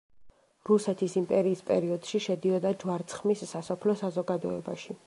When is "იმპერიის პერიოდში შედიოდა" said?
1.21-2.75